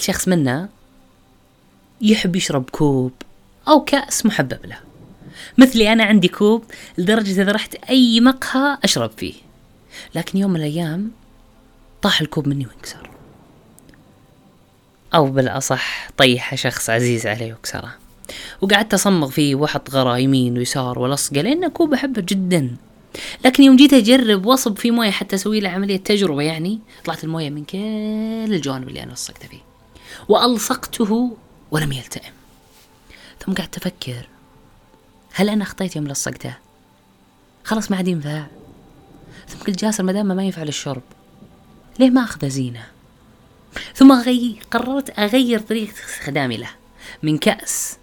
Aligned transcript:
كل 0.00 0.06
شخص 0.06 0.28
منا 0.28 0.68
يحب 2.00 2.36
يشرب 2.36 2.70
كوب. 2.70 3.12
أو 3.68 3.84
كأس 3.84 4.26
محبب 4.26 4.58
له. 4.64 4.78
مثلي 5.58 5.92
أنا 5.92 6.04
عندي 6.04 6.28
كوب 6.28 6.64
لدرجة 6.98 7.42
إذا 7.42 7.52
رحت 7.52 7.74
أي 7.74 8.20
مقهى 8.20 8.78
أشرب 8.84 9.10
فيه. 9.16 9.34
لكن 10.14 10.38
يوم 10.38 10.50
من 10.50 10.56
الأيام 10.56 11.10
طاح 12.02 12.20
الكوب 12.20 12.48
مني 12.48 12.66
وانكسر. 12.66 13.10
أو 15.14 15.26
بالأصح 15.26 16.10
طيح 16.16 16.54
شخص 16.54 16.90
عزيز 16.90 17.26
علي 17.26 17.52
وكسره 17.52 17.94
وقعدت 18.60 18.94
أصمغ 18.94 19.30
فيه 19.30 19.54
وأحط 19.54 19.90
غرا 19.90 20.16
يمين 20.16 20.58
ويسار 20.58 20.98
ولصقة 20.98 21.40
لأنه 21.40 21.68
كوب 21.68 21.94
أحبه 21.94 22.22
جدا. 22.28 22.76
لكن 23.44 23.62
يوم 23.62 23.76
جيت 23.76 23.92
أجرب 23.92 24.46
وأصب 24.46 24.78
فيه 24.78 24.90
موية 24.90 25.10
حتى 25.10 25.36
أسوي 25.36 25.60
له 25.60 25.68
عملية 25.68 25.96
تجربة 25.96 26.42
يعني 26.42 26.78
طلعت 27.04 27.24
الموية 27.24 27.50
من 27.50 27.64
كل 27.64 28.54
الجوانب 28.54 28.88
اللي 28.88 29.02
أنا 29.02 29.12
لصقته 29.12 29.48
فيه. 29.48 29.69
وألصقته 30.28 31.36
ولم 31.70 31.92
يلتئم 31.92 32.32
ثم 33.40 33.54
قعدت 33.54 33.76
أفكر 33.76 34.28
هل 35.32 35.48
أنا 35.48 35.64
أخطيت 35.64 35.96
يوم 35.96 36.08
لصقته؟ 36.08 36.54
خلاص 37.64 37.90
ما 37.90 37.96
عاد 37.96 38.08
ينفع 38.08 38.46
ثم 39.48 39.58
قلت 39.58 39.78
جاسر 39.78 40.02
ما 40.02 40.12
دام 40.12 40.26
ما 40.26 40.44
ينفع 40.44 40.62
للشرب 40.62 41.02
ليه 41.98 42.10
ما 42.10 42.24
أخذه 42.24 42.48
زينة؟ 42.48 42.86
ثم 43.94 44.12
أغير 44.12 44.62
قررت 44.70 45.18
أغير 45.18 45.60
طريقة 45.60 45.92
استخدامي 45.92 46.56
له 46.56 46.70
من 47.22 47.38
كأس 47.38 47.98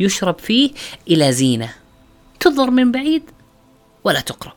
يشرب 0.00 0.38
فيه 0.38 0.72
إلى 1.08 1.32
زينة 1.32 1.74
تنظر 2.40 2.70
من 2.70 2.92
بعيد 2.92 3.22
ولا 4.04 4.20
تقرب 4.20 4.56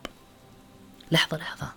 لحظة 1.12 1.38
لحظة 1.38 1.72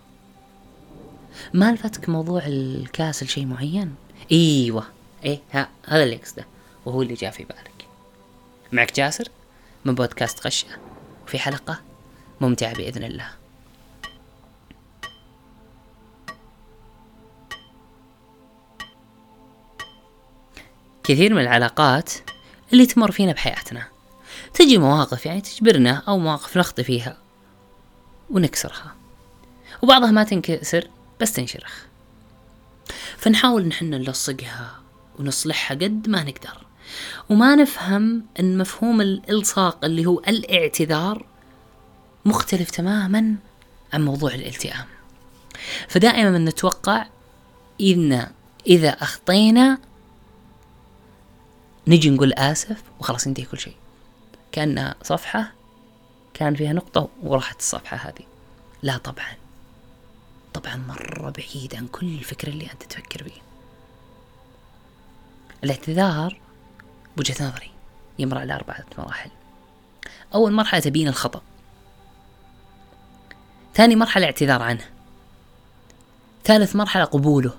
ما 1.53 1.71
لفتك 1.71 2.09
موضوع 2.09 2.41
الكاس 2.45 3.23
لشيء 3.23 3.45
معين؟ 3.45 3.95
إيوه. 4.31 4.85
إيه 5.23 5.39
ها 5.51 5.69
هذا 5.87 6.03
اللي 6.03 6.15
قصده 6.15 6.45
وهو 6.85 7.01
اللي 7.01 7.13
جاء 7.13 7.31
في 7.31 7.43
بالك. 7.43 7.87
معك 8.71 8.95
جاسر؟ 8.95 9.27
من 9.85 9.95
بودكاست 9.95 10.47
غشة. 10.47 10.67
وفي 11.27 11.39
حلقة 11.39 11.81
ممتعة 12.41 12.73
بإذن 12.75 13.03
الله. 13.03 13.29
كثير 21.03 21.33
من 21.33 21.41
العلاقات 21.41 22.13
اللي 22.73 22.85
تمر 22.85 23.11
فينا 23.11 23.31
بحياتنا 23.31 23.87
تجي 24.53 24.77
مواقف 24.77 25.25
يعني 25.25 25.41
تجبرنا 25.41 26.03
أو 26.07 26.17
مواقف 26.17 26.57
نخطي 26.57 26.83
فيها 26.83 27.17
ونكسرها 28.29 28.95
وبعضها 29.81 30.11
ما 30.11 30.23
تنكسر 30.23 30.89
بس 31.21 31.33
تنشرخ. 31.33 31.85
فنحاول 33.17 33.67
نحن 33.67 33.85
نلصقها 33.85 34.79
ونصلحها 35.19 35.75
قد 35.75 36.09
ما 36.09 36.23
نقدر. 36.23 36.65
وما 37.29 37.55
نفهم 37.55 38.25
إن 38.39 38.57
مفهوم 38.57 39.01
الإلصاق 39.01 39.85
اللي 39.85 40.05
هو 40.05 40.19
الاعتذار 40.19 41.25
مختلف 42.25 42.71
تماما 42.71 43.35
عن 43.93 44.05
موضوع 44.05 44.33
الالتئام. 44.33 44.85
فدائما 45.87 46.37
نتوقع 46.37 47.05
إن 47.81 48.27
إذا 48.67 48.89
أخطينا 48.89 49.77
نجي 51.87 52.09
نقول 52.09 52.33
آسف 52.33 52.83
وخلاص 52.99 53.27
ينتهي 53.27 53.45
كل 53.45 53.59
شيء. 53.59 53.75
كانها 54.51 54.95
صفحة 55.03 55.53
كان 56.33 56.55
فيها 56.55 56.73
نقطة 56.73 57.09
وراحت 57.23 57.59
الصفحة 57.59 57.97
هذه. 57.97 58.25
لا 58.83 58.97
طبعا. 58.97 59.44
طبعا 60.55 60.75
مرة 60.75 61.29
بعيد 61.29 61.75
عن 61.75 61.87
كل 61.87 62.05
الفكر 62.05 62.47
اللي 62.47 62.71
أنت 62.71 62.83
تفكر 62.83 63.23
فيه. 63.23 63.41
الاعتذار 65.63 66.39
بوجهة 67.17 67.47
نظري 67.47 67.71
يمر 68.19 68.37
على 68.37 68.53
أربعة 68.55 68.85
مراحل. 68.97 69.29
أول 70.33 70.53
مرحلة 70.53 70.79
تبين 70.79 71.07
الخطأ. 71.07 71.41
ثاني 73.73 73.95
مرحلة 73.95 74.25
اعتذار 74.25 74.61
عنه. 74.61 74.89
ثالث 76.43 76.75
مرحلة 76.75 77.03
قبوله. 77.03 77.53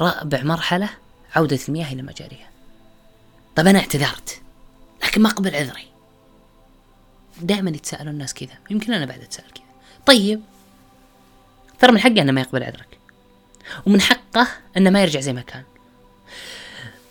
رابع 0.00 0.42
مرحلة 0.42 0.90
عودة 1.34 1.58
المياه 1.68 1.92
إلى 1.92 2.02
مجاريها. 2.02 2.50
طب 3.56 3.66
أنا 3.66 3.78
اعتذرت 3.78 4.40
لكن 5.04 5.22
ما 5.22 5.28
أقبل 5.30 5.56
عذري. 5.56 5.88
دائما 7.40 7.70
يتساءلون 7.70 8.14
الناس 8.14 8.34
كذا 8.34 8.58
يمكن 8.70 8.92
أنا 8.92 9.06
بعد 9.06 9.20
أتساءل 9.20 9.50
كذا. 9.50 9.64
طيب 10.06 10.42
ترى 11.82 11.92
من 11.92 11.98
حقه 11.98 12.22
إنه 12.22 12.32
ما 12.32 12.40
يقبل 12.40 12.62
عذرك. 12.62 12.98
ومن 13.86 14.00
حقه 14.00 14.48
إنه 14.76 14.90
ما 14.90 15.02
يرجع 15.02 15.20
زي 15.20 15.32
ما 15.32 15.40
كان. 15.40 15.64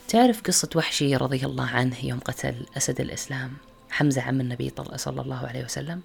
تعرف 0.08 0.42
قصة 0.42 0.70
وحشي 0.76 1.16
رضي 1.16 1.46
الله 1.46 1.68
عنه 1.68 2.06
يوم 2.06 2.20
قتل 2.20 2.66
أسد 2.78 3.02
الإسلام 3.02 3.54
حمزة 3.90 4.22
عم 4.22 4.42
النبي 4.42 4.74
صلى 4.96 5.22
الله 5.22 5.48
عليه 5.48 5.64
وسلم؟ 5.64 6.02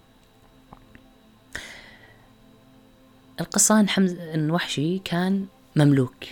القصة 3.40 3.80
أن 3.80 3.88
حمزة 3.88 4.34
أن 4.34 4.50
وحشي 4.50 4.98
كان 4.98 5.46
مملوك. 5.76 6.24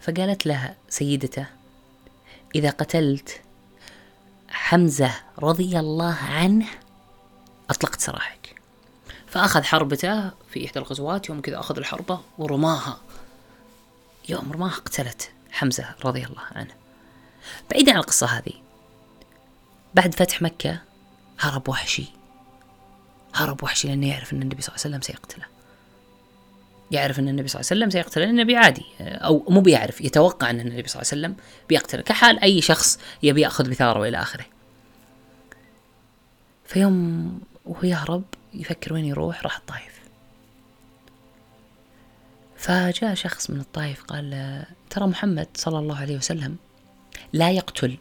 فقالت 0.00 0.46
له 0.46 0.74
سيدته 0.88 1.46
إذا 2.54 2.70
قتلت 2.70 3.40
حمزة 4.48 5.14
رضي 5.38 5.78
الله 5.78 6.14
عنه 6.14 6.66
أطلقت 7.70 8.00
سراحك 8.00 8.35
فأخذ 9.26 9.62
حربته 9.62 10.30
في 10.50 10.66
إحدى 10.66 10.78
الغزوات 10.78 11.28
يوم 11.28 11.40
كذا 11.40 11.58
أخذ 11.58 11.76
الحربة 11.76 12.20
ورماها. 12.38 13.00
يوم 14.28 14.52
رماها 14.52 14.74
قتلت 14.74 15.30
حمزة 15.50 15.94
رضي 16.04 16.24
الله 16.24 16.42
عنه. 16.52 16.74
بعيدا 17.70 17.92
عن 17.92 17.98
القصة 17.98 18.26
هذه 18.26 18.52
بعد 19.94 20.14
فتح 20.14 20.42
مكة 20.42 20.80
هرب 21.38 21.68
وحشي. 21.68 22.04
هرب 23.34 23.64
وحشي 23.64 23.88
لأنه 23.88 24.08
يعرف 24.08 24.32
أن 24.32 24.42
النبي 24.42 24.62
صلى 24.62 24.74
الله 24.74 24.84
عليه 24.84 24.96
وسلم 24.96 25.00
سيقتله. 25.00 25.44
يعرف 26.90 27.18
أن 27.18 27.28
النبي 27.28 27.48
صلى 27.48 27.60
الله 27.60 27.70
عليه 27.70 27.80
وسلم 27.80 27.90
سيقتله 27.90 28.24
النبي 28.24 28.56
عادي. 28.56 28.84
أو 29.00 29.46
مو 29.48 29.60
بيعرف 29.60 30.00
يتوقع 30.00 30.50
أن 30.50 30.60
النبي 30.60 30.88
صلى 30.88 31.02
الله 31.02 31.12
عليه 31.12 31.20
وسلم 31.22 31.36
بيقتله. 31.68 32.02
كحال 32.02 32.40
أي 32.40 32.60
شخص 32.60 32.98
يبي 33.22 33.40
يأخذ 33.40 33.70
بثارة 33.70 34.00
وإلى 34.00 34.22
آخره. 34.22 34.44
فيوم 36.64 37.40
وهو 37.64 37.82
يهرب 37.82 38.24
يفكر 38.60 38.92
وين 38.92 39.04
يروح 39.04 39.42
راح 39.42 39.56
الطايف 39.56 40.00
فجاء 42.56 43.14
شخص 43.14 43.50
من 43.50 43.60
الطائف 43.60 44.02
قال 44.02 44.64
ترى 44.90 45.06
محمد 45.06 45.48
صلى 45.54 45.78
الله 45.78 45.98
عليه 46.00 46.16
وسلم 46.16 46.56
لا 47.32 47.50
يقتل 47.50 47.96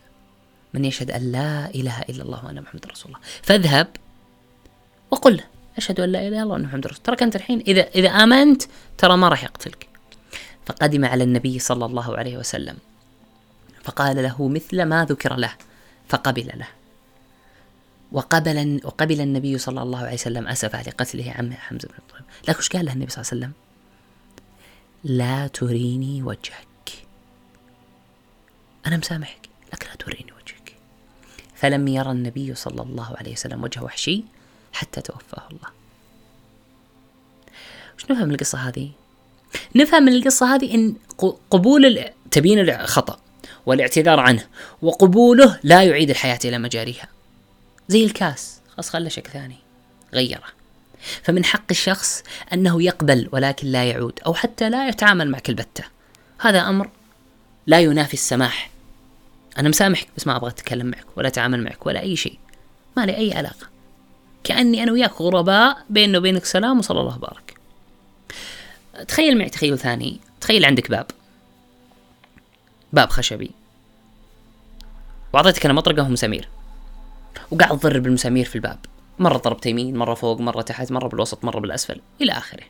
من 0.74 0.86
يشهد 0.86 1.12
أن 1.12 1.32
لا 1.32 1.70
إله 1.76 2.02
إلا 2.02 2.24
الله 2.24 2.46
وأن 2.46 2.62
محمد 2.62 2.86
رسول 2.86 3.08
الله. 3.08 3.20
فاذهب 3.44 3.88
وقل 5.12 5.38
له 5.38 5.44
أشهد 5.78 6.00
أن 6.00 6.12
لا 6.12 6.20
إله 6.20 6.28
إلا 6.28 6.44
الله 6.44 6.54
وأن 6.54 6.64
محمد 6.64 6.88
رسول 6.88 6.98
الله. 6.98 7.16
ترى 7.18 7.26
أنت 7.26 7.36
الحين 7.36 7.60
إذا 7.60 7.82
إذا 7.82 8.10
آمنت 8.10 8.64
ترى 8.98 9.18
ما 9.18 9.30
راح 9.30 9.44
يقتلك. 9.44 9.88
فقدم 10.66 11.06
على 11.06 11.24
النبي 11.24 11.60
صلى 11.60 11.86
الله 11.86 12.18
عليه 12.18 12.38
وسلم 12.38 12.78
فقال 13.84 14.24
له 14.24 14.48
مثل 14.48 14.84
ما 14.84 15.06
ذكر 15.06 15.36
له 15.36 15.54
فقبل 16.10 16.52
له. 16.56 16.68
وقبل 18.12 18.82
وقبل 18.84 19.22
النبي 19.22 19.58
صلى 19.58 19.82
الله 19.82 20.00
عليه 20.00 20.14
وسلم 20.14 20.48
اسفه 20.48 20.82
لقتله 20.82 21.32
عمه 21.32 21.56
حمزة 21.56 21.88
بن 21.88 21.96
الطيب 21.98 22.26
لكن 22.48 22.60
وش 22.60 22.70
قال 22.70 22.86
له 22.86 22.94
النبي 22.94 23.12
صلى 23.12 23.22
الله 23.22 23.32
عليه 23.32 23.42
وسلم؟ 23.42 23.54
لا 25.04 25.48
تريني 25.48 26.24
وجهك. 26.24 26.66
أنا 28.88 28.98
مسامحك 28.98 29.50
لكن 29.74 29.88
لا 29.88 29.96
تريني 29.96 30.32
وجهك. 30.32 30.76
فلم 31.56 31.88
يرى 31.88 32.12
النبي 32.12 32.56
صلى 32.56 32.82
الله 32.82 33.16
عليه 33.18 33.32
وسلم 33.32 33.64
وجه 33.64 33.84
وحشي 33.84 34.24
حتى 34.74 35.02
توفاه 35.02 35.48
الله. 35.52 35.70
وش 37.98 38.12
نفهم 38.12 38.28
من 38.28 38.34
القصة 38.34 38.58
هذه؟ 38.58 38.90
نفهم 39.76 40.04
من 40.04 40.14
القصة 40.14 40.56
هذه 40.56 40.76
إن 40.76 40.96
قبول 41.50 42.06
تبيين 42.32 42.60
الخطأ 42.60 43.20
والاعتذار 43.66 44.20
عنه 44.20 44.48
وقبوله 44.82 45.60
لا 45.64 45.84
يعيد 45.84 46.10
الحياة 46.10 46.40
إلى 46.46 46.58
مجاريها. 46.58 47.15
زي 47.88 48.06
الكاس. 48.06 48.62
خلاص 48.74 48.90
خله 48.90 49.10
شكل 49.10 49.32
ثاني. 49.32 49.58
غيره. 50.14 50.44
فمن 51.24 51.46
حق 51.46 51.66
الشخص 51.72 52.24
أنه 52.54 52.84
يقبل 52.84 53.30
ولكن 53.32 53.68
لا 53.68 53.86
يعود 53.86 54.20
أو 54.26 54.34
حتى 54.34 54.70
لا 54.70 54.88
يتعامل 54.88 55.32
معك 55.32 55.50
البتة 55.50 55.84
هذا 56.40 56.62
أمر 56.62 56.90
لا 57.68 57.80
ينافي 57.80 58.14
السماح. 58.14 58.70
أنا 59.58 59.70
مسامحك 59.70 60.08
بس 60.18 60.28
ما 60.28 60.36
أبغى 60.36 60.50
أتكلم 60.50 60.86
معك 60.86 61.06
ولا 61.16 61.28
أتعامل 61.28 61.64
معك 61.64 61.86
ولا 61.86 62.00
أي 62.00 62.16
شيء. 62.16 62.40
ما 62.98 63.06
لي 63.06 63.18
أي 63.18 63.34
علاقة. 63.34 63.68
كأني 64.44 64.84
أنا 64.84 64.92
وياك 64.92 65.22
غرباء 65.22 65.86
بيننا 65.90 66.18
وبينك 66.18 66.46
سلام 66.46 66.80
وصلى 66.80 67.00
الله 67.00 67.18
بارك 67.18 67.58
تخيل 69.08 69.38
معي 69.38 69.50
تخيل 69.50 69.78
ثاني. 69.80 70.20
تخيل 70.42 70.66
عندك 70.66 70.92
باب. 70.92 71.06
باب 72.94 73.10
خشبي. 73.10 73.52
وأعطيتك 75.34 75.66
أنا 75.66 75.74
مطرقة 75.74 76.04
ومسامير 76.04 76.48
وقاعد 77.52 77.80
تضرب 77.80 78.08
المسامير 78.08 78.46
في 78.46 78.56
الباب. 78.56 78.80
مرة 79.20 79.38
ضربت 79.38 79.66
يمين 79.66 79.98
مرة 79.98 80.14
فوق 80.14 80.40
مرة 80.42 80.62
تحت 80.62 80.92
مرة 80.92 81.08
بالوسط 81.08 81.46
مرة 81.46 81.60
بالأسفل 81.60 82.02
إلى 82.22 82.32
آخره. 82.32 82.64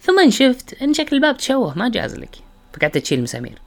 ثم 0.00 0.30
شفت 0.30 0.82
إن 0.82 0.94
شكل 0.94 1.16
الباب 1.16 1.36
تشوه 1.36 1.78
ما 1.78 1.88
جاز 1.88 2.14
لك. 2.14 2.36
فقعدت 2.72 2.98
تشيل 2.98 3.18
المسامير. 3.18 3.58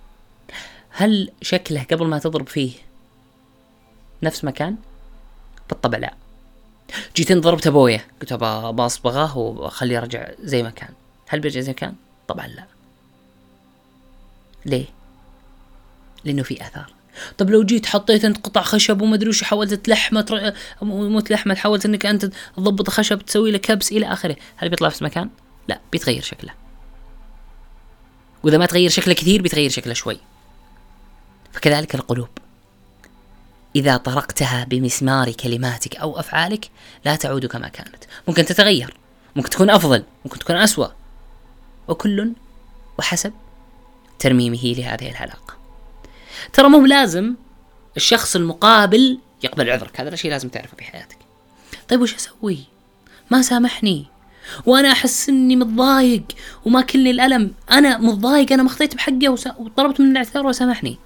هل 0.90 1.32
شكله 1.42 1.84
قبل 1.92 2.08
ما 2.08 2.20
تضرب 2.20 2.48
فيه 2.48 2.74
نفس 4.24 4.44
مكان؟ 4.44 4.76
بالطبع 5.70 5.98
لا. 5.98 6.14
جيت 7.16 7.32
ضربت 7.32 7.68
أبويا. 7.68 8.02
قلت 8.22 8.32
ابى 8.32 8.86
أصبغه 8.86 9.38
وأخليه 9.38 9.96
يرجع 9.96 10.30
زي 10.40 10.64
ما 10.64 10.70
كان. 10.70 10.94
هل 11.28 11.40
بيرجع 11.40 11.60
زي 11.60 11.72
ما 11.72 11.78
كان؟ 11.78 11.96
طبعا 12.28 12.48
لا. 12.48 12.66
ليه؟ 14.66 14.86
لأنه 16.24 16.44
في 16.44 16.62
آثار. 16.62 16.99
طب 17.38 17.50
لو 17.50 17.64
جيت 17.64 17.86
حطيت 17.86 18.26
انت 18.26 18.38
قطع 18.38 18.62
خشب 18.62 19.02
وما 19.02 19.16
أدري 19.16 19.30
وش 19.30 19.44
حاولت 19.44 19.74
تلحمة 19.74 20.54
مو 20.82 21.20
تلحمة 21.20 21.56
حاولت 21.56 21.86
إنك 21.86 22.06
أنت 22.06 22.32
تضبط 22.58 22.90
خشب 22.90 23.22
تسوي 23.22 23.52
له 23.52 23.58
كبس 23.58 23.92
إلى 23.92 24.14
آخره 24.14 24.36
هل 24.58 24.70
بيطلع 24.70 24.90
في 24.90 25.04
مكان؟ 25.04 25.30
لا 25.68 25.80
بيتغير 25.92 26.22
شكله. 26.22 26.54
وإذا 28.44 28.58
ما 28.58 28.66
تغير 28.66 28.90
شكله 28.90 29.14
كثير 29.14 29.42
بيتغير 29.42 29.70
شكله 29.70 29.94
شوي. 29.94 30.20
فكذلك 31.54 31.96
القلوب. 31.96 32.30
إذا 33.76 33.98
طرقتها 33.98 34.64
بمسمار 34.64 35.32
كلماتك 35.32 35.96
أو 35.96 36.20
أفعالك 36.20 36.70
لا 37.06 37.16
تعود 37.16 37.46
كما 37.46 37.68
كانت. 37.68 38.04
ممكن 38.28 38.46
تتغير 38.46 38.98
ممكن 39.36 39.50
تكون 39.50 39.70
أفضل 39.70 40.04
ممكن 40.26 40.40
تكون 40.40 40.56
أسوأ. 40.56 40.88
وكل 41.88 42.34
وحسب 43.00 43.34
ترميمه 44.20 44.64
لهذه 44.64 45.10
العلاقة 45.10 45.59
ترى 46.54 46.70
مو 46.70 46.86
لازم 46.86 47.36
الشخص 47.98 48.36
المقابل 48.36 49.20
يقبل 49.44 49.70
عذرك 49.70 50.00
هذا 50.00 50.14
الشيء 50.14 50.32
لازم 50.32 50.50
تعرفه 50.50 50.78
في 50.78 50.84
حياتك. 50.84 51.18
طيب 51.90 52.02
وش 52.02 52.16
أسوي؟ 52.16 52.60
ما 53.32 53.42
سامحني. 53.42 54.06
وأنا 54.66 54.92
أحس 54.92 55.30
إني 55.30 55.56
متضايق 55.56 56.24
وما 56.66 56.82
كلني 56.82 57.12
الألم. 57.12 57.54
أنا 57.72 57.98
متضايق 57.98 58.54
أنا 58.54 58.64
ما 58.64 58.70
أخطيت 58.70 58.96
بحقه 58.96 59.30
وطلبت 59.30 60.02
منه 60.02 60.12
الاعتذار 60.12 60.48
وسامحني. 60.48 60.98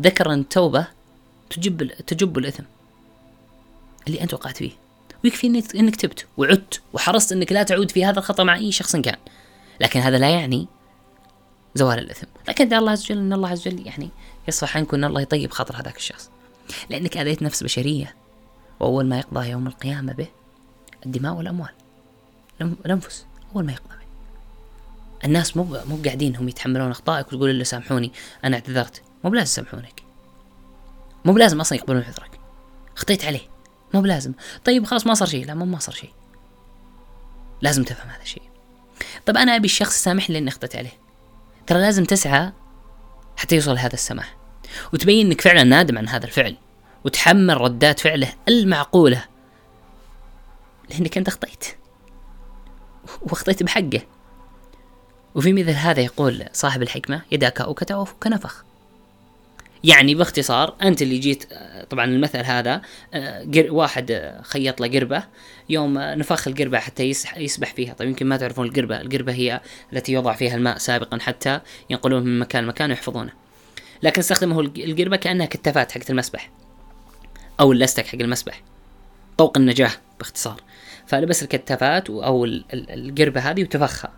ذكر 0.00 0.32
ان 0.32 0.40
التوبه 0.40 0.86
تجب 1.50 1.90
تجب 2.06 2.38
الإثم 2.38 2.62
اللي 4.06 4.20
أنت 4.20 4.34
وقعت 4.34 4.56
فيه. 4.56 4.70
ويكفي 5.24 5.62
انك 5.74 5.96
تبت 5.96 6.26
وعدت 6.36 6.80
وحرصت 6.92 7.32
إنك 7.32 7.52
لا 7.52 7.62
تعود 7.62 7.90
في 7.90 8.04
هذا 8.04 8.18
الخطأ 8.18 8.44
مع 8.44 8.56
أي 8.56 8.72
شخص 8.72 8.96
كان. 8.96 9.16
لكن 9.80 10.00
هذا 10.00 10.18
لا 10.18 10.30
يعني 10.30 10.66
زوال 11.76 11.98
الإثم. 11.98 12.26
لكن 12.48 12.74
الله 12.74 12.92
عز 12.92 13.04
وجل 13.04 13.18
إن 13.18 13.32
الله 13.32 13.48
عز 13.48 13.68
وجل 13.68 13.86
يعني 13.86 14.10
يصفح 14.48 14.76
عنك 14.76 14.94
ان 14.94 15.04
الله 15.04 15.20
يطيب 15.20 15.50
خاطر 15.50 15.76
هذاك 15.76 15.96
الشخص. 15.96 16.30
لأنك 16.90 17.16
أذيت 17.16 17.42
نفس 17.42 17.62
بشرية. 17.62 18.14
وأول 18.80 19.06
ما 19.06 19.18
يقضى 19.18 19.48
يوم 19.48 19.66
القيامة 19.66 20.12
به 20.12 20.26
الدماء 21.06 21.34
والأموال. 21.34 21.70
الأنفس 22.60 23.26
أول 23.54 23.64
ما 23.64 23.72
يقضى 23.72 23.88
به. 23.88 24.06
الناس 25.24 25.56
مو 25.56 25.64
مو 25.64 25.98
قاعدين 26.04 26.36
هم 26.36 26.48
يتحملون 26.48 26.90
أخطائك 26.90 27.26
وتقول 27.26 27.58
له 27.58 27.64
سامحوني 27.64 28.12
أنا 28.44 28.56
اعتذرت. 28.56 29.02
مو 29.24 29.30
بلازم 29.30 29.62
يسامحونك. 29.62 30.02
مو 31.24 31.32
بلازم 31.32 31.60
أصلا 31.60 31.78
يقبلون 31.78 32.02
عذرك. 32.02 32.40
خطيت 32.96 33.24
عليه. 33.24 33.48
مو 33.94 34.00
بلازم. 34.00 34.32
طيب 34.64 34.86
خلاص 34.86 35.06
ما 35.06 35.14
صار 35.14 35.28
شيء. 35.28 35.46
لا 35.46 35.54
مو 35.54 35.64
ما 35.64 35.78
صار 35.78 35.94
شيء. 35.94 36.12
لازم 37.62 37.84
تفهم 37.84 38.10
هذا 38.10 38.22
الشيء. 38.22 38.42
طب 39.26 39.36
أنا 39.36 39.56
أبي 39.56 39.64
الشخص 39.64 39.96
يسامحني 39.96 40.34
لأني 40.34 40.48
اخطيت 40.48 40.76
عليه. 40.76 41.05
ترى 41.66 41.78
لازم 41.78 42.04
تسعى 42.04 42.52
حتى 43.36 43.56
يوصل 43.56 43.74
لهذا 43.74 43.94
السماح. 43.94 44.36
وتبين 44.92 45.26
إنك 45.26 45.40
فعلا 45.40 45.62
نادم 45.62 45.98
عن 45.98 46.08
هذا 46.08 46.24
الفعل 46.24 46.56
وتحمل 47.04 47.60
ردات 47.60 48.00
فعله 48.00 48.32
المعقولة. 48.48 49.24
لأنك 50.90 51.18
أنت 51.18 51.28
اخطيت 51.28 51.66
واخطيت 53.22 53.62
بحقه. 53.62 54.00
وفي 55.34 55.52
مثل 55.52 55.70
هذا 55.70 56.00
يقول 56.00 56.44
صاحب 56.52 56.82
الحكمة 56.82 57.22
يداك 57.32 57.60
أوكتا 57.60 57.96
وفك 57.96 58.26
نفخ 58.26 58.65
يعني 59.84 60.14
باختصار 60.14 60.74
أنت 60.82 61.02
اللي 61.02 61.18
جيت 61.18 61.44
طبعا 61.90 62.04
المثل 62.04 62.38
هذا 62.38 62.82
واحد 63.56 64.34
خيط 64.42 64.80
له 64.80 64.88
قربة 64.88 65.24
يوم 65.68 65.98
نفخ 65.98 66.48
القربة 66.48 66.78
حتى 66.78 67.10
يسبح 67.36 67.74
فيها. 67.74 67.94
طيب 67.94 68.08
يمكن 68.08 68.26
ما 68.26 68.36
تعرفون 68.36 68.66
القربة 68.66 69.00
القربة 69.00 69.32
هي 69.32 69.60
التي 69.92 70.12
يوضع 70.12 70.32
فيها 70.32 70.56
الماء 70.56 70.78
سابقا 70.78 71.18
حتى 71.18 71.60
ينقلوه 71.90 72.20
من 72.20 72.38
مكان 72.38 72.64
لمكان 72.64 72.90
ويحفظونه. 72.90 73.32
لكن 74.02 74.20
استخدمه 74.20 74.60
القربة 74.60 75.16
كأنها 75.16 75.46
كتافات 75.46 75.92
حقت 75.92 76.10
المسبح 76.10 76.50
أو 77.60 77.72
الأستك 77.72 78.06
حق 78.06 78.18
المسبح 78.20 78.62
طوق 79.38 79.58
النجاة 79.58 79.90
باختصار. 80.18 80.60
فلبس 81.06 81.42
الكتافات 81.42 82.10
أو 82.10 82.44
القربة 82.72 83.40
هذه 83.40 83.62
وتفخها 83.62 84.12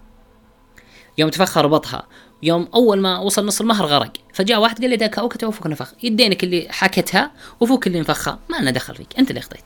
يوم 1.19 1.31
تفخر 1.31 1.65
ربطها 1.65 2.07
يوم 2.43 2.69
أول 2.75 3.01
ما 3.01 3.19
وصل 3.19 3.47
نص 3.47 3.61
المهر 3.61 3.87
غرق. 3.87 4.13
فجاء 4.35 4.61
واحد 4.61 4.81
قال 4.81 4.91
لي 4.91 4.97
ذاك 4.97 5.19
اوكتا 5.19 5.47
وفوك 5.47 5.67
نفخ. 5.67 5.95
يدينك 6.03 6.45
اللي 6.45 6.67
حكتها 6.71 7.31
وفوك 7.61 7.87
اللي 7.87 8.01
نفخها. 8.01 8.39
ما 8.49 8.57
لنا 8.57 8.71
دخل 8.71 8.95
فيك. 8.95 9.19
أنت 9.19 9.31
اللي 9.31 9.41
اخطيت. 9.41 9.65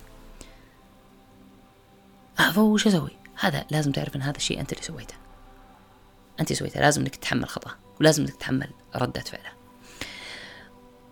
فهو 2.36 2.72
وش 2.72 2.86
أسوي؟ 2.86 3.10
هذا 3.34 3.64
لازم 3.70 3.92
تعرف 3.92 4.16
إن 4.16 4.22
هذا 4.22 4.36
الشيء 4.36 4.60
أنت 4.60 4.72
اللي 4.72 4.82
سويته. 4.82 5.14
أنت 6.40 6.52
سويته. 6.52 6.80
لازم 6.80 7.02
إنك 7.02 7.16
تتحمل 7.16 7.48
خطأ. 7.48 7.70
ولازم 8.00 8.22
إنك 8.22 8.34
تتحمل 8.34 8.70
ردة 8.96 9.20
فعله. 9.20 9.52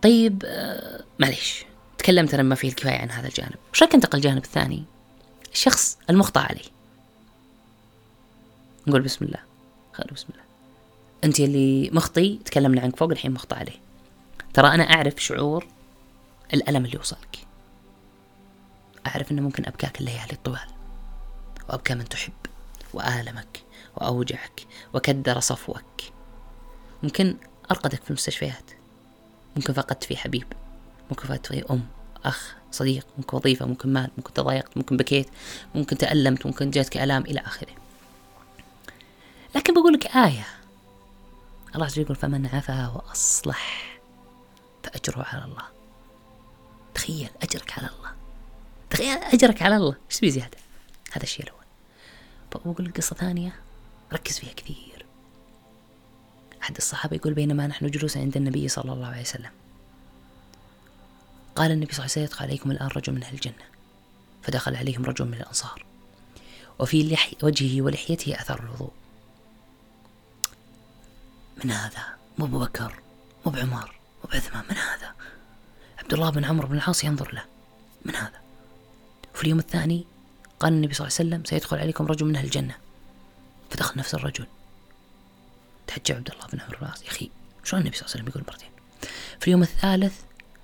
طيب 0.02 0.42
آه 0.46 1.04
معليش. 1.18 1.64
تكلمت 1.98 2.34
أنا 2.34 2.42
ما 2.42 2.54
فيه 2.54 2.68
الكفاية 2.68 2.98
عن 2.98 3.10
هذا 3.10 3.28
الجانب. 3.28 3.56
وش 3.72 3.82
رايك 3.82 3.94
أنتقل 3.94 4.18
الجانب 4.18 4.44
الثاني؟ 4.44 4.84
الشخص 5.52 5.98
المخطئ 6.10 6.40
عليه 6.40 6.64
نقول 8.86 9.02
بسم 9.02 9.24
الله. 9.24 9.40
خلوا 9.92 10.14
بسم 10.14 10.26
الله. 10.32 10.49
أنت 11.24 11.40
اللي 11.40 11.90
مخطي 11.90 12.38
تكلمنا 12.44 12.80
عنك 12.80 12.96
فوق 12.96 13.10
الحين 13.10 13.32
مخطئ 13.32 13.56
عليه 13.56 13.80
ترى 14.54 14.68
أنا 14.68 14.82
أعرف 14.82 15.24
شعور 15.24 15.66
الألم 16.54 16.84
اللي 16.84 16.98
وصلك. 16.98 17.38
أعرف 19.06 19.32
إنه 19.32 19.42
ممكن 19.42 19.66
أبكاك 19.66 20.00
الليالي 20.00 20.32
الطوال. 20.32 20.66
وأبكى 21.68 21.94
من 21.94 22.04
تحب 22.04 22.32
وآلمك 22.94 23.62
وأوجعك 23.96 24.60
وكدر 24.94 25.40
صفوك. 25.40 26.02
ممكن 27.02 27.36
أرقدك 27.70 28.02
في 28.02 28.10
المستشفيات. 28.10 28.70
ممكن 29.56 29.72
فقدت 29.72 30.04
في 30.04 30.16
حبيب. 30.16 30.46
ممكن 31.10 31.26
فقدت 31.28 31.46
في 31.46 31.64
أم 31.70 31.86
أخ 32.24 32.54
صديق. 32.70 33.06
ممكن 33.18 33.36
وظيفة 33.36 33.66
ممكن 33.66 33.92
مال 33.92 34.10
ممكن 34.18 34.32
تضايقت 34.32 34.76
ممكن 34.76 34.96
بكيت 34.96 35.28
ممكن 35.74 35.98
تألمت 35.98 36.46
ممكن 36.46 36.70
جاتك 36.70 36.96
الام 36.96 37.22
إلى 37.22 37.40
آخره. 37.40 37.72
لكن 39.54 39.74
بقول 39.74 39.92
لك 39.92 40.06
آية. 40.16 40.59
الله 41.74 41.86
عز 41.86 41.92
وجل 41.92 42.02
يقول 42.02 42.16
فمن 42.16 42.46
عفا 42.46 42.88
وأصلح 42.88 44.00
فأجره 44.82 45.22
على 45.22 45.44
الله. 45.44 45.64
تخيل 46.94 47.30
أجرك 47.42 47.78
على 47.78 47.88
الله. 47.88 48.12
تخيل 48.90 49.18
أجرك 49.18 49.62
على 49.62 49.76
الله. 49.76 49.96
إيش 50.10 50.18
تبي 50.18 50.30
زيادة؟ 50.30 50.58
هذا 51.12 51.22
الشيء 51.22 51.46
الأول. 51.46 51.64
بقول 52.52 52.86
لك 52.86 52.96
قصة 52.96 53.16
ثانية. 53.16 53.60
ركز 54.12 54.38
فيها 54.38 54.52
كثير. 54.52 55.06
أحد 56.62 56.76
الصحابة 56.76 57.16
يقول 57.16 57.34
بينما 57.34 57.66
نحن 57.66 57.90
جلوس 57.90 58.16
عند 58.16 58.36
النبي 58.36 58.68
صلى 58.68 58.92
الله 58.92 59.06
عليه 59.06 59.20
وسلم. 59.20 59.50
قال 61.56 61.72
النبي 61.72 61.94
صلى 61.94 62.04
الله 62.04 62.14
عليه 62.16 62.26
وسلم 62.26 62.42
عليكم 62.42 62.70
الآن 62.70 62.88
رجل 62.88 63.12
من 63.12 63.22
أهل 63.22 63.34
الجنة. 63.34 63.64
فدخل 64.42 64.76
عليهم 64.76 65.04
رجل 65.04 65.24
من 65.24 65.34
الأنصار. 65.34 65.86
وفي 66.78 67.16
وجهه 67.42 67.82
ولحيته 67.82 68.40
أثر 68.40 68.62
الوضوء. 68.62 68.92
من 71.64 71.70
هذا؟ 71.70 72.04
مو 72.38 72.44
أبو 72.46 72.58
بكر 72.58 73.00
مو 73.46 73.52
بعمر 73.52 73.94
مو 74.24 74.30
بعثمان 74.32 74.64
من 74.70 74.76
هذا؟ 74.76 75.14
عبد 75.98 76.14
الله 76.14 76.30
بن 76.30 76.44
عمرو 76.44 76.68
بن 76.68 76.76
العاص 76.76 77.04
ينظر 77.04 77.34
له 77.34 77.44
من 78.04 78.16
هذا؟ 78.16 78.40
وفي 79.34 79.44
اليوم 79.44 79.58
الثاني 79.58 80.06
قال 80.60 80.72
النبي 80.72 80.94
صلى 80.94 81.06
الله 81.06 81.16
عليه 81.18 81.28
وسلم 81.28 81.44
سيدخل 81.44 81.78
عليكم 81.78 82.06
رجل 82.06 82.26
من 82.26 82.36
أهل 82.36 82.44
الجنة. 82.44 82.74
فدخل 83.70 83.98
نفس 83.98 84.14
الرجل. 84.14 84.46
تحجب 85.86 86.16
عبد 86.16 86.30
الله 86.30 86.46
بن 86.52 86.60
عمرو 86.60 86.78
بن 86.78 86.84
العاص. 86.86 87.02
يا 87.02 87.08
أخي 87.08 87.30
شلون 87.64 87.82
النبي 87.82 87.96
صلى 87.96 88.06
الله 88.06 88.12
عليه 88.14 88.24
وسلم 88.24 88.28
يقول 88.28 88.44
مرتين؟ 88.48 88.70
في 89.40 89.46
اليوم 89.46 89.62
الثالث 89.62 90.14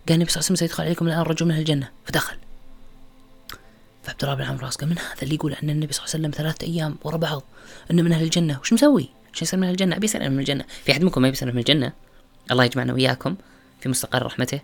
قال 0.08 0.14
النبي 0.14 0.30
صلى 0.30 0.40
الله 0.40 0.46
عليه 0.46 0.54
وسلم 0.54 0.56
سيدخل 0.56 0.84
عليكم 0.84 1.08
الآن 1.08 1.22
رجل 1.22 1.46
من 1.46 1.52
أهل 1.52 1.60
الجنة. 1.60 1.90
فدخل. 2.06 2.36
فعبد 4.04 4.24
الله 4.24 4.34
بن 4.34 4.42
عمرو 4.42 4.54
بن 4.56 4.60
العاص 4.60 4.76
قال 4.76 4.88
من 4.88 4.98
هذا 4.98 5.22
اللي 5.22 5.34
يقول 5.34 5.52
أن 5.52 5.70
النبي 5.70 5.92
صلى 5.92 6.04
الله 6.04 6.14
عليه 6.14 6.24
وسلم 6.24 6.30
ثلاثة 6.30 6.66
أيام 6.66 6.96
ورا 7.04 7.16
بعض 7.16 7.42
أنه 7.90 8.02
من 8.02 8.12
أهل 8.12 8.22
الجنة؟ 8.22 8.60
وش 8.60 8.72
مسوي؟ 8.72 9.08
عشان 9.36 9.46
يصير 9.46 9.60
من 9.60 9.68
الجنة؟ 9.68 9.96
أبي 9.96 10.04
يسأل 10.04 10.32
من 10.32 10.38
الجنة. 10.38 10.64
في 10.84 10.92
أحد 10.92 11.02
منكم 11.02 11.22
ما 11.22 11.28
يبي 11.28 11.38
من 11.42 11.58
الجنة؟ 11.58 11.92
الله 12.50 12.64
يجمعنا 12.64 12.92
وإياكم 12.92 13.36
في 13.80 13.88
مستقر 13.88 14.26
رحمته 14.26 14.60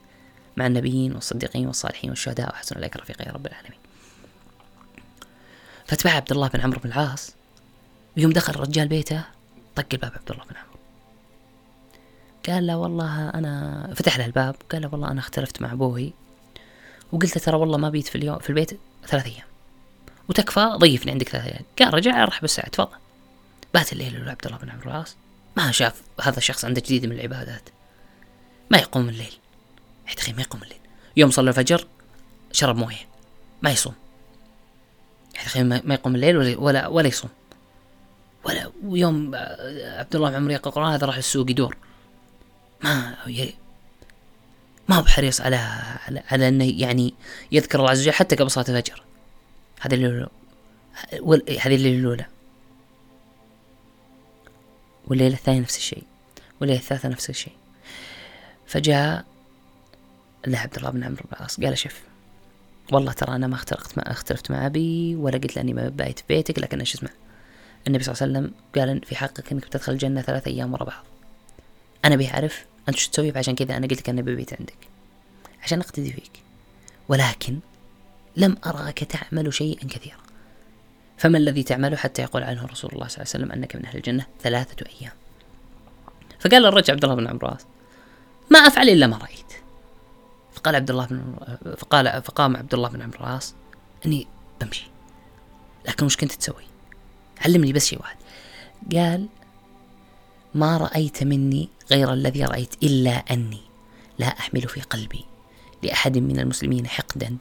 مع 0.57 0.67
النبيين 0.67 1.13
والصديقين 1.13 1.67
والصالحين 1.67 2.11
والشهداء 2.11 2.49
وحسن 2.49 2.77
أولئك 2.77 2.97
رفيقا 2.97 3.25
يا 3.25 3.33
رب 3.33 3.47
العالمين. 3.47 3.79
فتبع 5.87 6.11
عبد 6.11 6.33
الله 6.33 6.49
بن 6.49 6.61
عمرو 6.61 6.81
بن 6.81 6.89
العاص. 6.89 7.35
ويوم 8.17 8.33
دخل 8.33 8.55
الرجال 8.55 8.89
بيته 8.89 9.25
طق 9.77 9.87
الباب 9.93 10.13
عبد 10.15 10.31
الله 10.31 10.45
بن 10.45 10.57
عمرو. 10.57 10.79
قال 12.49 12.67
له 12.67 12.77
والله 12.77 13.29
أنا 13.31 13.95
فتح 13.97 14.19
له 14.19 14.27
الباب 14.27 14.57
قال 14.73 14.83
له 14.83 14.89
والله 14.93 15.11
أنا 15.11 15.21
اختلفت 15.21 15.63
مع 15.63 15.73
أبوي. 15.73 16.13
وقلت 17.13 17.39
ترى 17.39 17.57
والله 17.57 17.79
ما 17.79 17.91
بيت 17.91 18.07
في 18.07 18.17
اليوم 18.17 18.39
في 18.39 18.51
البيت 18.51 18.81
ثلاث 19.07 19.27
أيام. 19.27 19.47
وتكفى 20.29 20.77
ضيفني 20.77 21.13
عندك 21.13 21.29
ثلاث 21.29 21.45
أيام. 21.45 21.65
قال 21.79 21.95
رجع 21.95 22.25
رحب 22.25 22.41
بالساعة 22.41 22.69
تفضل. 22.69 23.02
بات 23.75 23.93
الليل 23.93 24.29
عبد 24.29 24.47
الله 24.47 24.59
بن 24.59 24.71
العاص. 24.87 25.17
ما 25.57 25.73
شاف 25.73 26.03
هذا 26.21 26.39
الشخص 26.39 26.65
عنده 26.65 26.81
جديد 26.81 27.07
من 27.07 27.13
العبادات. 27.13 27.69
ما 28.71 28.79
يقوم 28.79 29.09
الليل. 29.09 29.33
يا 30.09 30.15
أخي 30.19 30.33
ما 30.33 30.43
يقوم 30.43 30.63
الليل. 30.63 30.81
يوم 31.17 31.31
صلى 31.31 31.51
الفجر 31.51 31.87
شرب 32.53 32.77
موية. 32.77 33.09
ما 33.63 33.71
يصوم. 33.71 33.95
يا 35.57 35.63
ما 35.63 35.95
يقوم 35.95 36.15
الليل 36.15 36.37
ولا 36.37 36.59
ولا, 36.59 36.87
ولا 36.87 37.09
يصوم. 37.09 37.31
ولا 38.45 38.71
ويوم 38.85 39.35
عبد 39.85 40.17
الله 40.17 40.31
بن 40.31 40.37
عمرو 40.37 40.51
يقرأ 40.51 40.69
القرآن 40.69 40.93
هذا 40.93 41.07
راح 41.07 41.17
السوق 41.17 41.51
يدور. 41.51 41.77
ما 42.85 43.17
ما 44.89 44.97
هو 44.97 45.03
بحريص 45.03 45.41
على 45.41 45.57
على, 46.07 46.23
على 46.31 46.49
أنه 46.49 46.81
يعني 46.81 47.15
يذكر 47.53 47.79
الله 47.79 47.91
عز 47.91 48.01
وجل 48.01 48.13
حتى 48.13 48.37
قبل 48.37 48.51
صلاة 48.51 48.67
الفجر. 48.69 49.03
هذه 49.81 49.95
الليلة 49.95 50.29
هذه 51.61 51.75
الليلة 51.75 51.99
الأولى. 51.99 52.27
والليلة 55.07 55.35
الثانية 55.35 55.61
نفس 55.61 55.77
الشيء. 55.77 56.05
والليلة 56.61 56.81
الثالثة 56.81 57.09
نفس 57.09 57.31
الشيء. 57.31 57.53
فجاء 58.67 59.25
له 60.47 60.59
عبد 60.59 60.77
الله 60.77 60.91
بن 60.91 61.05
عمرو 61.05 61.23
بن 61.25 61.37
العاص 61.37 61.61
قال 61.61 61.79
شوف 61.79 62.01
والله 62.93 63.13
ترى 63.13 63.37
أنا 63.37 63.47
ما 63.47 63.55
اختلفت 63.55 63.99
مع 63.99 64.05
اختلفت 64.07 64.51
مع 64.51 64.67
أبي 64.67 65.17
ولا 65.17 65.39
قلت 65.39 65.57
له 65.57 65.63
أني 65.63 65.75
ما 65.75 65.89
بايت 65.89 66.19
في 66.19 66.25
بيتك 66.29 66.59
لكن 66.59 66.81
إيش 66.81 66.95
اسمع 66.95 67.11
النبي 67.87 68.05
صلى 68.05 68.15
الله 68.15 68.39
عليه 68.39 68.49
وسلم 68.49 68.55
قال 68.75 69.07
في 69.07 69.17
حقك 69.17 69.53
إنك 69.53 69.67
بتدخل 69.67 69.93
الجنة 69.93 70.23
ثلاث 70.23 70.47
أيام 70.47 70.73
ورا 70.73 70.85
بعض. 70.85 71.05
أنا 72.05 72.15
أبي 72.15 72.29
أعرف 72.29 72.65
أنت 72.89 72.97
شو 72.97 73.11
تسوي؟ 73.11 73.33
فعشان 73.33 73.55
كذا 73.55 73.77
أنا 73.77 73.87
قلت 73.87 74.01
لك 74.01 74.09
اني 74.09 74.23
ببيت 74.23 74.53
عندك. 74.61 74.77
عشان 75.63 75.81
أقتدي 75.81 76.13
فيك. 76.13 76.31
ولكن 77.09 77.59
لم 78.37 78.57
أراك 78.67 78.99
تعمل 78.99 79.55
شيئا 79.55 79.89
كثيرا. 79.89 80.17
فما 81.23 81.39
الذي 81.39 81.63
تعمله 81.63 81.97
حتى 81.97 82.23
يقول 82.23 82.43
عنه 82.43 82.67
رسول 82.67 82.91
الله 82.93 83.09
صلى 83.09 83.23
الله 83.23 83.35
عليه 83.35 83.45
وسلم 83.45 83.53
أنك 83.53 83.77
من 83.77 83.87
أهل 83.87 83.97
الجنة 83.97 84.27
ثلاثة 84.41 84.87
أيام. 85.01 85.13
فقال 86.41 86.67
الرجل 86.67 86.93
عبد 86.95 87.05
الله 87.05 87.17
بن 87.17 87.27
عمرو 87.27 87.57
ما 88.51 88.59
أفعل 88.59 88.89
إلا 88.89 89.07
ما 89.07 89.17
رأيت. 89.17 89.53
فقال 90.53 90.77
عبد 90.77 90.91
الله 90.91 91.07
بن 91.07 91.35
فقال 91.79 92.23
فقام 92.23 92.57
عبد 92.57 92.75
الله 92.75 92.89
بن 92.89 93.11
العاص 93.21 93.55
أني 94.07 94.27
بمشي 94.61 94.87
لكن 95.89 96.07
وش 96.07 96.17
كنت 96.17 96.33
تسوي؟ 96.33 96.65
علمني 97.45 97.73
بس 97.73 97.87
شيء 97.87 98.01
واحد. 98.01 98.17
قال 98.93 99.27
ما 100.55 100.77
رأيت 100.77 101.23
مني 101.23 101.69
غير 101.91 102.13
الذي 102.13 102.45
رأيت 102.45 102.75
إلا 102.83 103.11
أني 103.11 103.61
لا 104.19 104.27
أحمل 104.27 104.69
في 104.69 104.81
قلبي 104.81 105.25
لأحد 105.83 106.19
من 106.19 106.39
المسلمين 106.39 106.87
حقدا 106.87 107.37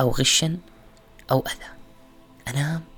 أو 0.00 0.10
غشا 0.10 0.56
أو 1.30 1.44
أذى. 1.46 1.70
أنام 2.48 2.93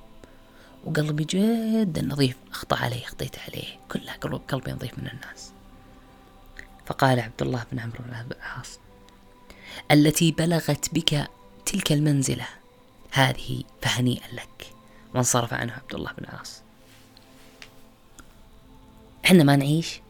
وقلبي 0.87 1.25
جدا 1.25 2.03
نظيف. 2.03 2.37
أخطأ 2.51 2.77
عليه 2.77 3.05
أخطيت 3.05 3.39
عليه. 3.39 3.79
كلها 3.91 4.15
قلبي 4.49 4.73
نظيف 4.73 4.99
من 4.99 5.07
الناس. 5.07 5.51
فقال 6.87 7.21
عبد 7.21 7.43
الله 7.43 7.65
بن 7.73 7.79
عمرو 7.79 7.99
بن 7.99 8.37
العاص 8.37 8.79
التي 9.91 10.33
بلغت 10.33 10.95
بك 10.95 11.29
تلك 11.67 11.93
المنزلة 11.93 12.47
هذه 13.11 13.63
فهنيئا 13.83 14.27
لك. 14.33 14.73
وانصرف 15.15 15.55
عنه 15.55 15.73
عبد 15.73 15.95
الله 15.95 16.13
بن 16.13 16.25
العاص 16.25 16.63
إحنا 19.25 19.45
ما 19.45 19.57
نعيش 19.57 20.01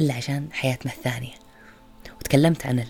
إلا 0.00 0.14
عشان 0.14 0.48
حياتنا 0.52 0.92
الثانية. 0.92 1.34
وتكلمت 2.20 2.66
عن 2.66 2.78
ال... 2.78 2.88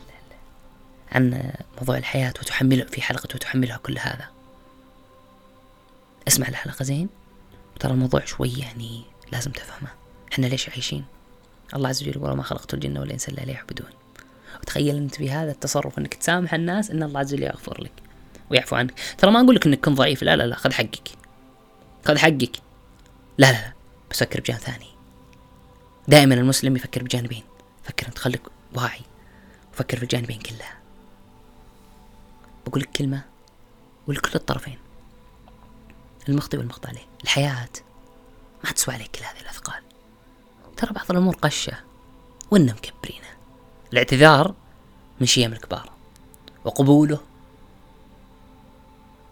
عن 1.13 1.53
موضوع 1.79 1.97
الحياة 1.97 2.35
وتحمله 2.41 2.85
في 2.85 3.03
حلقة 3.03 3.29
وتحملها 3.35 3.77
كل 3.77 3.99
هذا. 3.99 4.29
اسمع 6.29 6.49
الحلقة 6.49 6.83
زين. 6.83 7.09
وترى 7.83 7.93
الموضوع 7.93 8.25
شوي 8.25 8.53
يعني 8.53 9.03
لازم 9.33 9.51
تفهمه. 9.51 9.89
إحنا 10.33 10.47
ليش 10.47 10.69
عايشين؟ 10.69 11.05
الله 11.75 11.89
عز 11.89 12.03
وجل 12.03 12.19
وما 12.19 12.43
خلقت 12.43 12.75
الجن 12.75 12.99
والإنس 12.99 13.29
إلا 13.29 13.41
ليعبدون. 13.41 13.91
وتخيل 14.61 14.97
أنت 14.97 15.19
بهذا 15.19 15.51
التصرف 15.51 15.99
أنك 15.99 16.15
تسامح 16.15 16.55
الناس 16.55 16.91
أن 16.91 17.03
الله 17.03 17.21
عز 17.21 17.35
وجل 17.35 17.43
يغفر 17.43 17.83
لك 17.83 17.93
ويعفو 18.51 18.77
عنك. 18.77 18.95
ترى 19.19 19.31
ما 19.31 19.41
أقول 19.41 19.55
لك 19.55 19.67
أنك 19.67 19.81
كن 19.81 19.95
ضعيف. 19.95 20.23
لا 20.23 20.37
لا 20.37 20.47
لا 20.47 20.57
خذ 20.57 20.73
حقك. 20.73 21.09
خذ 22.05 22.19
حقك. 22.19 22.57
لا 23.39 23.53
لا 23.53 23.53
لا 23.53 23.73
بس 24.11 24.21
فكر 24.21 24.41
بجانب 24.41 24.61
ثاني. 24.61 24.89
دائما 26.09 26.35
المسلم 26.35 26.77
يفكر 26.77 27.03
بجانبين. 27.03 27.43
فكر 27.85 28.07
أنت 28.07 28.19
خليك 28.19 28.43
واعي. 28.75 29.01
وفكر 29.73 29.97
في 29.97 30.03
الجانبين 30.03 30.39
كلها. 30.39 30.79
بقول 32.67 32.81
لك 32.81 32.91
كلمة 32.91 33.23
ولكل 34.07 34.31
الطرفين. 34.35 34.79
المخطئ 36.29 36.59
والمخطئ 36.59 36.89
عليه. 36.89 37.07
الحياة. 37.23 37.69
ما 38.65 38.71
تسوى 38.71 38.95
عليك 38.95 39.11
كل 39.11 39.25
هذه 39.25 39.41
الأثقال. 39.41 39.83
ترى 40.77 40.93
بعض 40.93 41.11
الأمور 41.11 41.37
قشة. 41.37 41.73
وإنهم 42.51 42.77
مكبرينه. 42.77 43.27
الاعتذار 43.93 44.55
من 45.21 45.27
شيم 45.27 45.53
الكبار. 45.53 45.93
وقبوله 46.65 47.21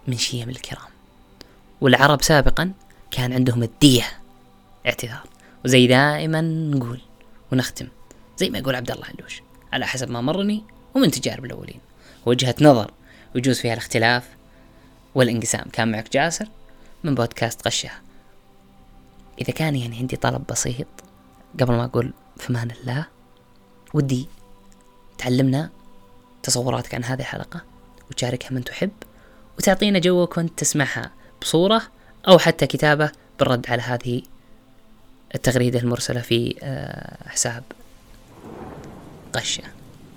من 0.08 0.16
شيم 0.16 0.48
الكرام. 0.48 0.90
والعرب 1.80 2.22
سابقا 2.22 2.72
كان 3.10 3.32
عندهم 3.32 3.62
الدية. 3.62 4.20
اعتذار. 4.86 5.28
وزي 5.64 5.86
دائما 5.86 6.40
نقول 6.40 7.00
ونختم. 7.52 7.88
زي 8.38 8.50
ما 8.50 8.58
يقول 8.58 8.74
عبد 8.74 8.90
الله 8.90 9.06
علوش 9.06 9.42
على 9.72 9.86
حسب 9.86 10.10
ما 10.10 10.20
مرني 10.20 10.64
ومن 10.94 11.10
تجارب 11.10 11.44
الأولين. 11.44 11.80
وجهة 12.26 12.54
نظر. 12.60 12.90
ويجوز 13.34 13.60
فيها 13.60 13.72
الاختلاف 13.72 14.28
والانقسام. 15.14 15.68
كان 15.72 15.92
معك 15.92 16.12
جاسر. 16.12 16.48
من 17.04 17.14
بودكاست 17.14 17.62
قشة 17.62 17.90
إذا 19.40 19.52
كان 19.52 19.76
يعني 19.76 19.98
عندي 19.98 20.16
طلب 20.16 20.42
بسيط 20.50 20.86
قبل 21.60 21.72
ما 21.72 21.84
أقول 21.84 22.12
في 22.36 22.52
مان 22.52 22.70
الله 22.70 23.06
ودي 23.94 24.28
تعلمنا 25.18 25.70
تصوراتك 26.42 26.94
عن 26.94 27.04
هذه 27.04 27.20
الحلقة 27.20 27.60
وتشاركها 28.10 28.50
من 28.50 28.64
تحب 28.64 28.90
وتعطينا 29.58 29.98
جوك 29.98 30.36
وأنت 30.36 30.58
تسمعها 30.58 31.10
بصورة 31.42 31.82
أو 32.28 32.38
حتى 32.38 32.66
كتابة 32.66 33.12
بالرد 33.38 33.70
على 33.70 33.82
هذه 33.82 34.22
التغريدة 35.34 35.78
المرسلة 35.78 36.20
في 36.20 36.56
آه، 36.62 37.28
حساب 37.28 37.62
قشة 39.32 39.62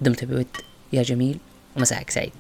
دمت 0.02 0.26
بود 0.26 0.48
يا 0.94 1.04
جميل 1.04 1.38
ومساءك 1.78 2.10
سعيد. 2.10 2.34